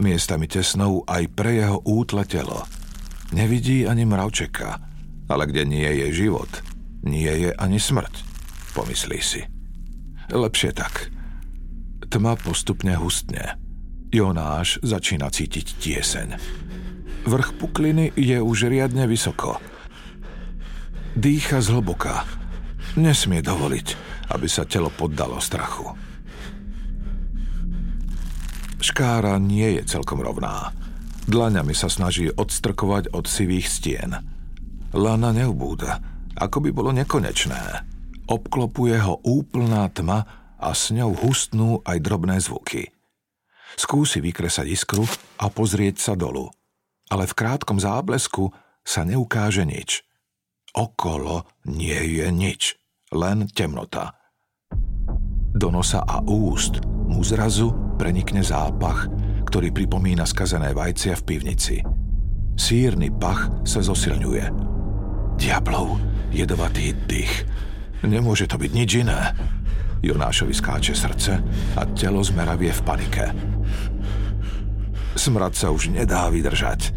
[0.00, 2.64] Miestami tesnou aj pre jeho útle telo.
[3.32, 4.76] Nevidí ani mravčeka,
[5.32, 6.50] ale kde nie je život,
[7.06, 8.14] nie je ani smrť,
[8.76, 9.40] pomyslí si.
[10.28, 11.08] Lepšie tak.
[12.08, 13.56] Tma postupne hustne.
[14.12, 16.28] Jonáš začína cítiť tieseň.
[17.24, 19.58] Vrch pukliny je už riadne vysoko.
[21.16, 22.22] Dýcha zhlboka.
[22.94, 23.88] Nesmie dovoliť,
[24.30, 25.96] aby sa telo poddalo strachu.
[28.84, 30.70] Škára nie je celkom rovná.
[31.24, 34.10] Dlaňami sa snaží odstrkovať od sivých stien.
[34.92, 35.98] Lana neubúda,
[36.36, 37.88] ako by bolo nekonečné.
[38.28, 40.24] Obklopuje ho úplná tma
[40.60, 42.92] a s ňou hustnú aj drobné zvuky.
[43.74, 45.04] Skúsi vykresať iskru
[45.40, 46.48] a pozrieť sa dolu.
[47.10, 50.04] Ale v krátkom záblesku sa neukáže nič.
[50.76, 52.76] Okolo nie je nič,
[53.12, 54.18] len temnota.
[55.54, 59.06] Do nosa a úst mu zrazu prenikne zápach,
[59.54, 61.78] ktorý pripomína skazené vajcia v pivnici.
[62.58, 64.50] Sírny pach sa zosilňuje.
[65.38, 65.94] Diablov
[66.34, 67.46] jedovatý dých
[68.02, 69.30] Nemôže to byť nič iné.
[70.02, 71.38] Jonášovi skáče srdce
[71.78, 73.30] a telo zmeravie v panike.
[75.14, 76.90] Smrad sa už nedá vydržať.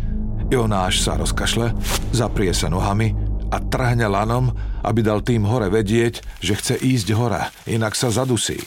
[0.49, 1.77] Jonáš sa rozkašle,
[2.09, 3.13] zaprie sa nohami
[3.53, 4.49] a trhne lanom,
[4.81, 8.57] aby dal tým hore vedieť, že chce ísť hore, inak sa zadusí.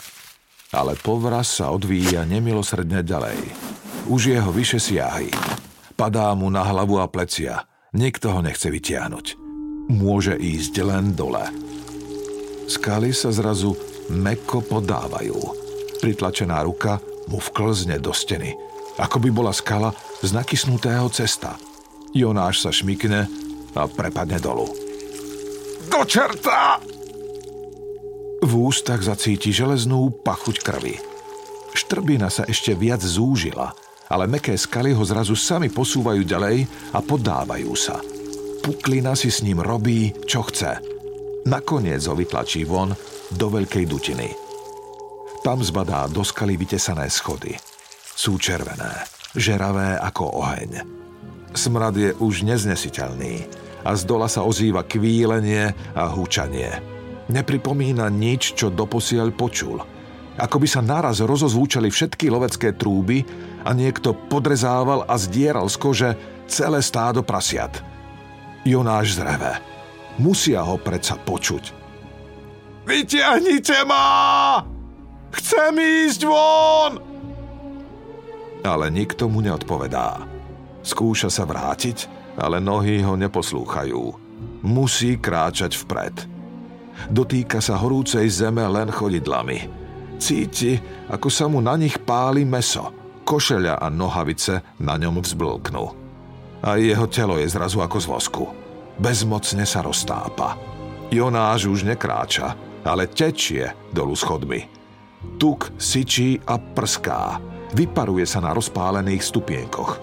[0.71, 3.39] Ale povraz sa odvíja nemilosrdne ďalej.
[4.07, 5.31] Už jeho vyše siahy.
[5.99, 7.67] Padá mu na hlavu a plecia.
[7.91, 9.35] Nikto ho nechce vytiahnuť.
[9.91, 11.43] Môže ísť len dole.
[12.71, 13.75] Skaly sa zrazu
[14.15, 15.35] meko podávajú.
[15.99, 18.55] Pritlačená ruka mu vklzne do steny.
[18.95, 19.91] Ako by bola skala
[20.23, 21.59] z nakysnutého cesta.
[22.15, 23.27] Jonáš sa šmikne
[23.75, 24.71] a prepadne dolu.
[25.91, 26.79] Do čerta!
[28.41, 30.97] V ústach zacíti železnú pachuť krvi.
[31.77, 33.77] Štrbina sa ešte viac zúžila,
[34.11, 38.01] ale meké skaly ho zrazu sami posúvajú ďalej a podávajú sa.
[38.61, 40.73] Puklina si s ním robí, čo chce–
[41.49, 42.93] Nakoniec ho vytlačí von
[43.33, 44.29] do veľkej dutiny.
[45.41, 47.57] Tam zbadá do skaly vytesané schody.
[48.13, 50.85] Sú červené, žeravé ako oheň.
[51.57, 53.49] Smrad je už neznesiteľný
[53.89, 57.00] a z dola sa ozýva kvílenie a húčanie.
[57.31, 59.79] Nepripomína nič, čo doposiaľ počul.
[60.35, 63.23] Ako by sa naraz rozozvúčali všetky lovecké trúby
[63.63, 66.11] a niekto podrezával a zdieral z kože
[66.51, 67.79] celé stádo prasiat.
[68.67, 69.63] Jonáš zreve
[70.19, 71.73] Musia ho predsa počuť.
[72.85, 74.61] Vytiahnite ma!
[75.31, 76.93] Chcem ísť von!
[78.61, 80.27] Ale nikto mu neodpovedá.
[80.83, 84.03] Skúša sa vrátiť, ale nohy ho neposlúchajú.
[84.67, 86.40] Musí kráčať vpred.
[87.09, 89.59] Dotýka sa horúcej zeme len chodidlami.
[90.21, 90.77] Cíti,
[91.09, 92.93] ako sa mu na nich páli meso.
[93.25, 95.85] Košeľa a nohavice na ňom vzblknú.
[96.61, 98.45] A jeho telo je zrazu ako z vosku
[99.01, 100.61] bezmocne sa roztápa.
[101.09, 104.69] Jonáš už nekráča, ale tečie dolu schodmi.
[105.41, 107.41] Tuk syčí a prská.
[107.73, 109.99] Vyparuje sa na rozpálených stupienkoch.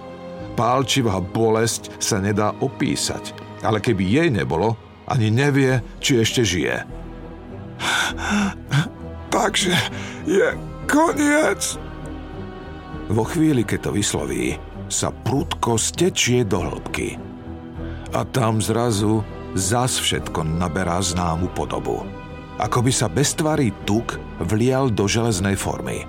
[0.58, 4.74] Pálčivá bolesť sa nedá opísať, ale keby jej nebolo,
[5.08, 6.84] ani nevie, či ešte žije.
[9.34, 9.76] Takže
[10.28, 10.48] je
[10.88, 11.62] koniec.
[13.08, 17.20] Vo chvíli, keď to vysloví, sa prudko stečie do hĺbky
[18.16, 19.24] a tam zrazu
[19.56, 22.08] zas všetko naberá známu podobu.
[22.58, 26.08] Ako by sa beztvarý tuk vlial do železnej formy.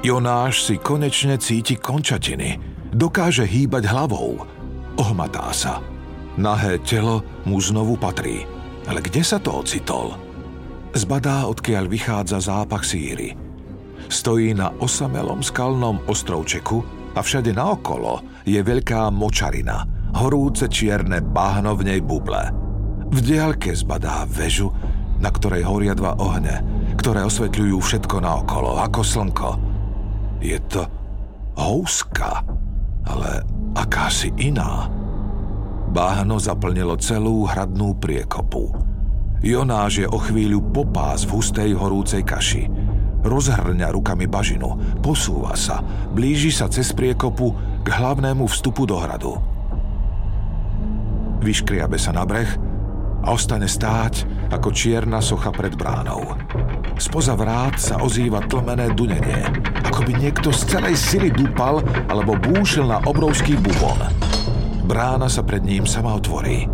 [0.00, 2.56] Jonáš si konečne cíti končatiny.
[2.94, 4.40] Dokáže hýbať hlavou.
[4.96, 5.82] Ohmatá sa.
[6.38, 8.46] Nahé telo mu znovu patrí.
[8.86, 10.14] Ale kde sa to ocitol?
[10.94, 13.36] Zbadá, odkiaľ vychádza zápach síry.
[14.08, 16.80] Stojí na osamelom skalnom ostrovčeku
[17.12, 19.84] a všade naokolo je veľká močarina–
[20.16, 22.50] horúce čierne bahno v nej buble.
[23.08, 24.72] V diaľke zbadá väžu,
[25.22, 26.60] na ktorej horia dva ohne,
[26.96, 29.50] ktoré osvetľujú všetko naokolo, ako slnko.
[30.42, 30.86] Je to
[31.58, 32.44] houska,
[33.08, 33.42] ale
[33.74, 34.86] akási iná.
[35.88, 38.76] Báhno zaplnilo celú hradnú priekopu.
[39.40, 42.68] Jonáš je o chvíľu popás v hustej horúcej kaši.
[43.24, 45.80] Rozhrňa rukami bažinu, posúva sa,
[46.12, 49.40] blíži sa cez priekopu k hlavnému vstupu do hradu.
[51.40, 52.50] Vyškriabe sa na breh
[53.24, 56.36] a ostane stáť ako čierna socha pred bránou.
[56.98, 59.46] Spoza vrát sa ozýva tlmené dunenie,
[59.86, 64.02] ako by niekto z celej sily dupal alebo búšil na obrovský bubon.
[64.88, 66.64] Brána sa pred ním sama otvorí.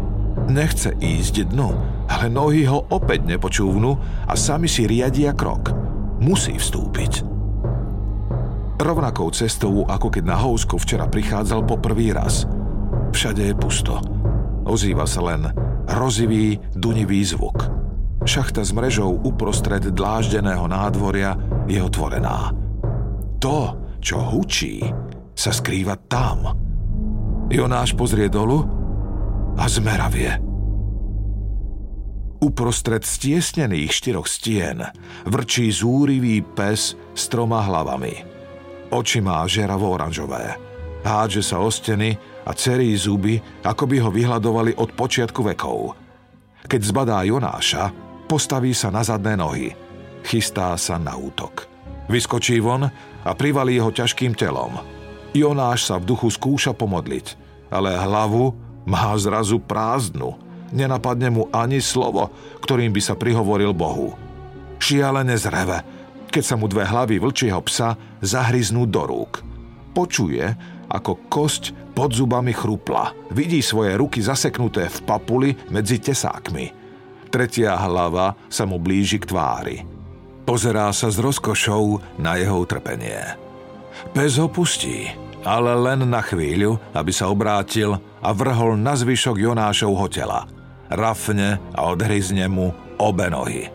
[0.47, 1.71] Nechce ísť dnu,
[2.07, 3.91] ale nohy ho opäť nepočúvnu
[4.31, 5.75] a sami si riadia krok.
[6.23, 7.27] Musí vstúpiť.
[8.79, 12.47] Rovnakou cestou, ako keď na housko včera prichádzal po prvý raz.
[13.11, 13.99] Všade je pusto.
[14.63, 15.51] Ozýva sa len
[15.91, 17.67] hrozivý, dunivý zvuk.
[18.23, 21.35] Šachta s mrežou uprostred dláždeného nádvoria
[21.67, 22.55] je otvorená.
[23.43, 23.59] To,
[23.99, 24.87] čo hučí,
[25.35, 26.64] sa skrýva tam.
[27.53, 28.65] Jonáš pozrie dolu
[29.61, 30.41] a zmeravie.
[32.41, 34.81] Uprostred stiesnených štyroch stien
[35.29, 38.25] vrčí zúrivý pes s troma hlavami.
[38.93, 40.57] Oči má žeravo-oranžové.
[41.05, 42.17] Hádže sa o steny
[42.49, 45.97] a cerí zuby, ako by ho vyhľadovali od počiatku vekov.
[46.65, 47.93] Keď zbadá Jonáša,
[48.25, 49.69] postaví sa na zadné nohy.
[50.25, 51.69] Chystá sa na útok.
[52.09, 52.89] Vyskočí von
[53.25, 54.94] a privalí ho ťažkým telom.
[55.35, 57.35] Jonáš sa v duchu skúša pomodliť,
[57.67, 58.55] ale hlavu
[58.87, 60.39] má zrazu prázdnu.
[60.71, 62.31] Nenapadne mu ani slovo,
[62.63, 64.15] ktorým by sa prihovoril Bohu.
[64.79, 65.83] Šialene zreve,
[66.31, 69.43] keď sa mu dve hlavy vlčieho psa zahryznú do rúk.
[69.95, 70.55] Počuje,
[70.91, 73.15] ako kosť pod zubami chrupla.
[73.31, 76.71] Vidí svoje ruky zaseknuté v papuli medzi tesákmi.
[77.31, 79.77] Tretia hlava sa mu blíži k tvári.
[80.47, 83.19] Pozerá sa s rozkošou na jeho utrpenie.
[84.13, 85.09] Pes ho pustí,
[85.45, 90.49] ale len na chvíľu, aby sa obrátil a vrhol na zvyšok Jonášovho tela.
[90.89, 93.69] Rafne a odhryzne mu obe nohy.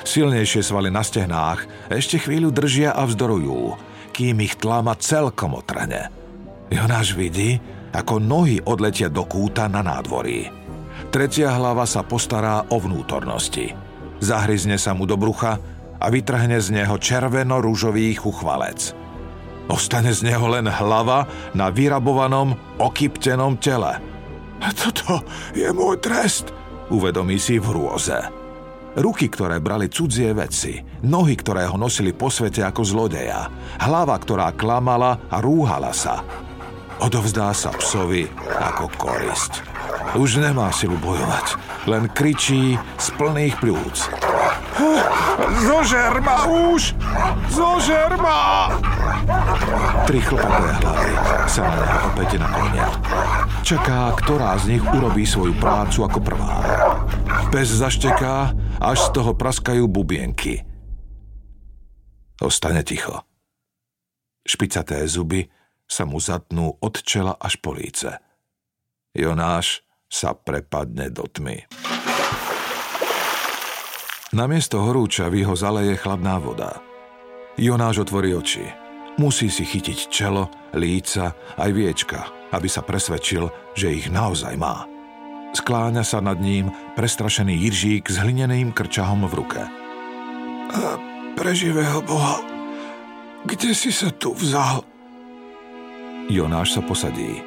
[0.00, 3.76] Silnejšie svaly na stehnách ešte chvíľu držia a vzdorujú,
[4.16, 6.08] kým ich tlama celkom otrhne.
[6.72, 7.60] Jonáš vidí,
[7.92, 10.48] ako nohy odletia do kúta na nádvorí.
[11.10, 13.74] Tretia hlava sa postará o vnútornosti.
[14.22, 15.58] Zahryzne sa mu do brucha
[16.00, 18.99] a vytrhne z neho červeno-rúžový chuchvalec.
[19.70, 24.02] Ostane z neho len hlava na vyrabovanom, okyptenom tele.
[24.74, 25.22] Toto
[25.54, 26.50] je môj trest,
[26.90, 28.18] uvedomí si v hrôze.
[28.98, 33.46] Ruky, ktoré brali cudzie veci, nohy, ktoré ho nosili po svete ako zlodeja,
[33.78, 36.26] hlava, ktorá klamala a rúhala sa,
[37.00, 38.28] Odovzdá sa psovi
[38.60, 39.64] ako korisť.
[40.20, 41.56] Už nemá silu bojovať,
[41.88, 43.96] len kričí z plných pľúc.
[45.64, 46.92] Zožer ma už!
[47.48, 48.68] Zožer ma!
[50.08, 51.12] Tri chlpaté hlavy
[51.46, 52.86] sa na neho opäť naklnia.
[53.62, 56.64] Čaká, ktorá z nich urobí svoju prácu ako prvá.
[57.54, 60.64] Pes zašteká, až z toho praskajú bubienky.
[62.40, 63.22] Ostane ticho.
[64.42, 65.44] Špicaté zuby
[65.84, 68.16] sa mu zatnú od čela až po líce.
[69.12, 71.66] Jonáš sa prepadne do tmy.
[74.30, 76.78] Namiesto horúčavy ho zaleje chladná voda.
[77.58, 78.79] Jonáš otvorí oči.
[79.20, 82.24] Musí si chytiť čelo, líca aj viečka,
[82.56, 84.88] aby sa presvedčil, že ich naozaj má.
[85.52, 89.60] Skláňa sa nad ním prestrašený Jiržík s hlineným krčahom v ruke.
[90.72, 90.96] A
[91.36, 92.40] pre živého Boha,
[93.44, 94.88] kde si sa tu vzal?
[96.32, 97.44] Jonáš sa posadí.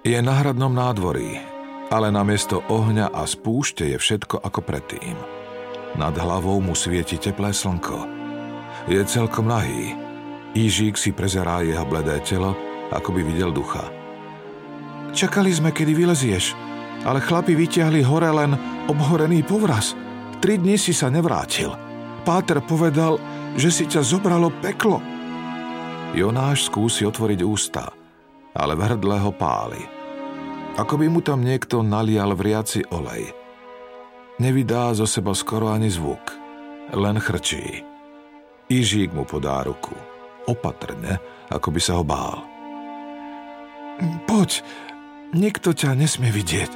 [0.00, 1.44] Je na hradnom nádvorí,
[1.92, 5.12] ale namiesto ohňa a spúšte je všetko ako predtým.
[6.00, 8.08] Nad hlavou mu svieti teplé slnko.
[8.88, 10.08] Je celkom nahý.
[10.50, 12.58] Ižík si prezerá jeho bledé telo,
[12.90, 13.86] ako by videl ducha.
[15.14, 16.54] Čakali sme, kedy vylezieš,
[17.06, 18.58] ale chlapi vyťahli hore len
[18.90, 19.94] obhorený povraz.
[20.42, 21.70] Tri dni si sa nevrátil.
[22.26, 23.18] Páter povedal,
[23.54, 24.98] že si ťa zobralo peklo.
[26.10, 27.86] Jonáš skúsi otvoriť ústa,
[28.50, 29.82] ale v hrdle ho páli.
[30.74, 33.30] Ako by mu tam niekto nalial vriaci olej.
[34.42, 36.34] Nevydá zo seba skoro ani zvuk,
[36.96, 37.84] len chrčí.
[38.70, 40.09] Ižík mu podá ruku.
[40.48, 41.18] Opatrne,
[41.52, 42.40] ako by sa ho bál.
[44.24, 44.64] Poď,
[45.36, 46.72] nikto ťa nesmie vidieť.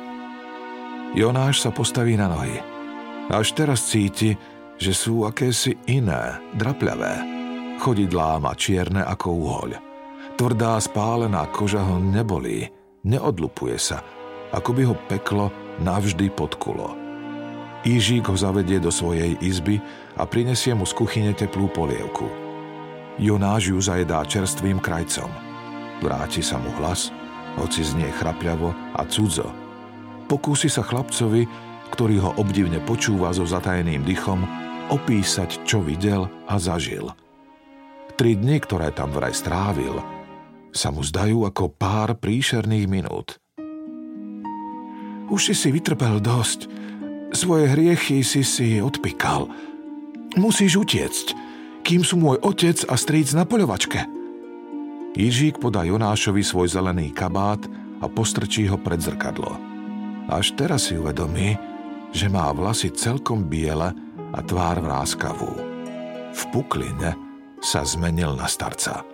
[1.17, 2.59] Jonáš sa postaví na nohy.
[3.33, 4.37] Až teraz cíti,
[4.77, 7.35] že sú akési iné, drapľavé
[7.85, 9.71] chodidlá má čierne ako uhoľ.
[10.41, 12.67] Tvrdá spálená koža ho nebolí,
[13.05, 14.01] neodlupuje sa,
[14.57, 15.53] ako by ho peklo
[15.85, 16.97] navždy podkulo.
[17.85, 19.77] Ížík ho zavedie do svojej izby
[20.17, 22.44] a prinesie mu z kuchyne teplú polievku.
[23.19, 25.31] Jonáš ju zajedá čerstvým krajcom.
[26.03, 27.15] Vráti sa mu hlas,
[27.59, 29.49] hoci znie chrapľavo a cudzo.
[30.27, 31.47] Pokúsi sa chlapcovi,
[31.95, 34.43] ktorý ho obdivne počúva so zatajeným dychom,
[34.91, 37.11] opísať, čo videl a zažil–
[38.15, 39.99] Tri dni, ktoré tam vraj strávil,
[40.71, 43.43] sa mu zdajú ako pár príšerných minút.
[45.35, 46.71] Už si si vytrpel dosť,
[47.35, 49.51] Svoje hriechy si si odpikal.
[50.39, 51.35] Musíš utiecť,
[51.85, 54.09] kým sú môj otec a stríc na poľovačke.
[55.15, 57.61] Jižík podá Jonášovi svoj zelený kabát
[58.01, 59.55] a postrčí ho pred zrkadlo.
[60.33, 61.55] Až teraz si uvedomí,
[62.11, 63.93] že má vlasy celkom biele
[64.33, 65.53] a tvár vráskavú.
[66.35, 67.15] V pukline
[67.61, 69.05] sa zmenil na starca.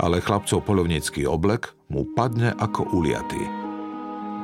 [0.00, 3.42] Ale chlapcov polovnícky oblek mu padne ako uliatý.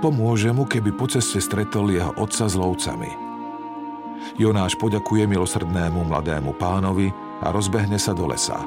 [0.04, 3.08] Pomôže mu, keby po ceste stretol jeho otca s lovcami.
[4.36, 7.08] Jonáš poďakuje milosrdnému mladému pánovi
[7.42, 8.58] a rozbehne sa do lesa.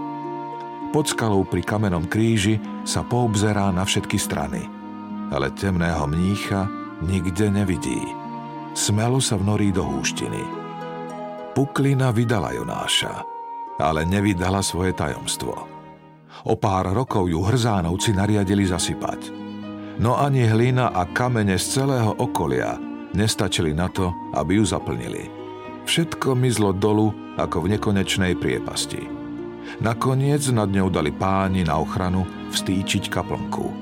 [0.89, 4.65] Pod skalou pri kamenom kríži sa poobzerá na všetky strany,
[5.29, 6.65] ale temného mnícha
[7.05, 8.01] nikde nevidí.
[8.73, 10.41] Smelo sa vnorí do húštiny.
[11.53, 13.25] Puklina vydala Jonáša,
[13.77, 15.53] ale nevydala svoje tajomstvo.
[16.45, 19.21] O pár rokov ju hrzánovci nariadili zasypať–
[19.99, 22.79] no ani hlina a kamene z celého okolia
[23.11, 25.38] nestačili na to, aby ju zaplnili.
[25.89, 29.09] Všetko mizlo dolu ako v nekonečnej priepasti.
[29.81, 33.73] Nakoniec nad ňou dali páni na ochranu vstýčiť kaplnku.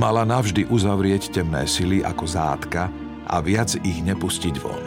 [0.00, 2.88] Mala navždy uzavrieť temné sily ako zátka
[3.28, 4.84] a viac ich nepustiť von.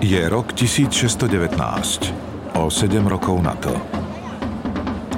[0.00, 3.76] Je rok 1619, o 7 rokov na to.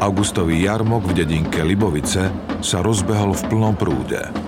[0.02, 2.34] Augustový jarmok v dedinke Libovice
[2.66, 4.47] sa rozbehol v plnom prúde.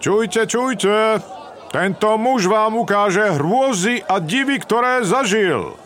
[0.00, 1.20] Čujte, čujte!
[1.68, 5.76] Tento muž vám ukáže hrôzy a divy, ktoré zažil.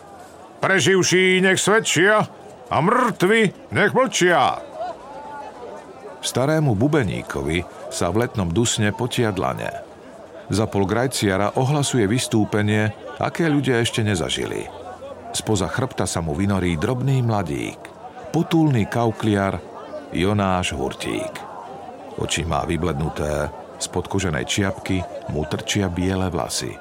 [0.63, 2.23] Preživší nech svedčia
[2.71, 4.63] a mŕtvi nech mlčia.
[6.23, 9.69] Starému bubeníkovi sa v letnom dusne potia dlane.
[10.47, 14.65] Za pol grajciara ohlasuje vystúpenie, aké ľudia ešte nezažili.
[15.35, 17.77] Spoza chrbta sa mu vynorí drobný mladík,
[18.31, 19.59] potulný kaukliar
[20.15, 21.35] Jonáš Hurtík.
[22.15, 26.75] Oči má vyblednuté, spod koženej čiapky mu trčia biele vlasy.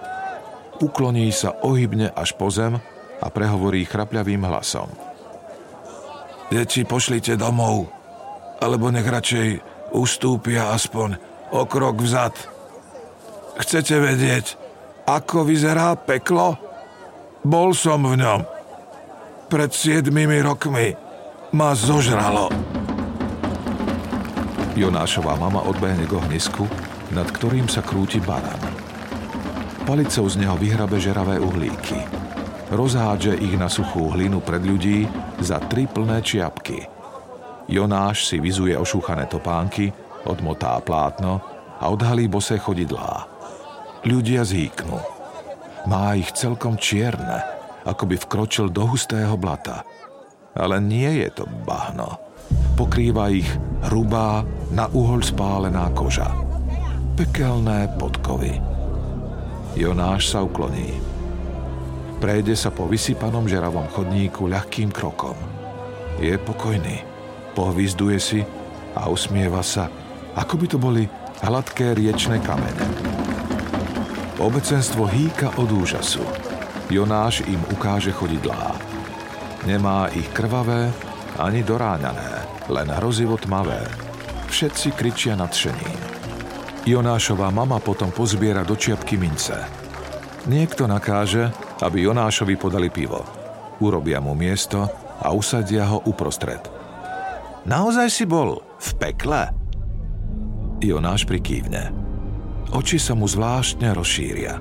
[0.82, 2.78] Ukloní sa ohybne až po zem
[3.22, 4.90] a prehovorí chrapľavým hlasom.
[6.50, 7.88] Deti pošlite domov,
[8.60, 9.48] alebo nech radšej
[9.94, 11.16] ustúpia aspoň
[11.54, 12.34] o krok vzad.
[13.54, 14.46] Chcete vedieť,
[15.06, 16.58] ako vyzerá peklo?
[17.44, 18.40] Bol som v ňom.
[19.46, 20.96] Pred siedmimi rokmi
[21.54, 22.50] ma zožralo.
[24.74, 26.66] Jonášová mama odbehne k ohnisku,
[27.14, 28.58] nad ktorým sa krúti baran.
[29.86, 32.02] Palicou z neho vyhrabe žeravé uhlíky.
[32.74, 35.06] Rozhádže ich na suchú hlinu pred ľudí
[35.38, 36.90] za tri plné čiapky.
[37.70, 39.94] Jonáš si vyzuje ošúchané topánky,
[40.26, 41.38] odmotá plátno
[41.78, 43.30] a odhalí bosé chodidlá.
[44.04, 44.98] Ľudia zhýknú.
[45.86, 47.44] Má ich celkom čierne,
[47.84, 49.84] ako by vkročil do hustého blata.
[50.56, 52.20] Ale nie je to bahno.
[52.76, 53.48] Pokrýva ich
[53.88, 54.44] hrubá,
[54.74, 56.43] na uhol spálená koža.
[57.14, 58.58] Pekelné podkovy.
[59.78, 60.98] Jonáš sa ukloní.
[62.18, 65.38] Prejde sa po vysypanom žeravom chodníku ľahkým krokom.
[66.18, 67.06] Je pokojný.
[67.54, 68.42] Pohvizduje si
[68.98, 69.86] a usmieva sa,
[70.34, 71.06] ako by to boli
[71.46, 72.86] hladké riečne kamene.
[74.42, 76.26] Obecenstvo hýka od úžasu.
[76.90, 78.74] Jonáš im ukáže chodidlá.
[79.62, 80.90] Nemá ich krvavé
[81.38, 82.42] ani doráňané,
[82.74, 83.86] len hrozivo tmavé.
[84.50, 86.13] Všetci kričia nadšením.
[86.84, 89.56] Jonášová mama potom pozbiera do čiapky mince.
[90.44, 91.48] Niekto nakáže,
[91.80, 93.24] aby Jonášovi podali pivo.
[93.80, 94.84] Urobia mu miesto
[95.24, 96.60] a usadia ho uprostred.
[97.64, 99.48] Naozaj si bol v pekle?
[100.84, 101.88] Jonáš prikývne.
[102.76, 104.60] Oči sa mu zvláštne rozšíria.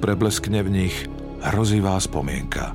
[0.00, 0.96] Prebleskne v nich
[1.44, 2.72] hrozivá spomienka.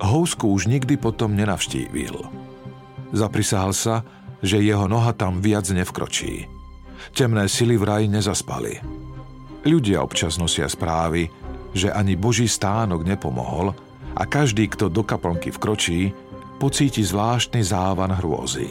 [0.00, 2.16] Housku už nikdy potom nenavštívil.
[3.12, 4.00] Zaprisahal sa,
[4.40, 6.61] že jeho noha tam viac nevkročí.
[7.10, 8.78] Temné sily vraj nezaspali.
[9.66, 11.26] Ľudia občas nosia správy,
[11.74, 13.74] že ani Boží stánok nepomohol
[14.14, 16.14] a každý, kto do kaplnky vkročí,
[16.62, 18.70] pocíti zvláštny závan hrôzy.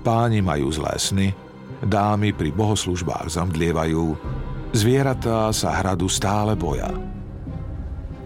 [0.00, 1.28] Páni majú zlé sny,
[1.84, 4.16] dámy pri bohoslužbách zamdlievajú,
[4.72, 6.88] zvieratá sa hradu stále boja.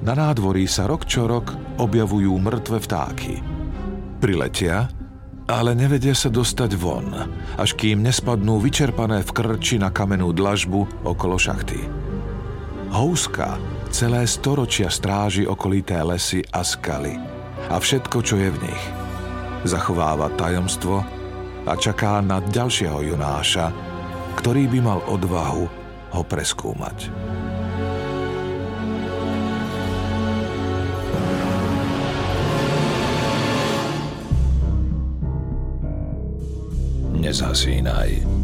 [0.07, 1.51] Na nádvorí sa rok čo rok
[1.83, 3.35] objavujú mŕtve vtáky.
[4.23, 4.87] Priletia,
[5.47, 7.11] ale nevedia sa dostať von,
[7.59, 11.81] až kým nespadnú vyčerpané v krči na kamenú dlažbu okolo šachty.
[12.91, 13.59] Houska
[13.91, 17.15] celé storočia stráži okolité lesy a skaly
[17.71, 18.83] a všetko, čo je v nich.
[19.67, 21.03] Zachováva tajomstvo,
[21.67, 23.75] a čaká na ďalšieho Jonáša,
[24.39, 25.67] ktorý by mal odvahu
[26.15, 27.11] ho preskúmať.
[37.33, 38.36] nie.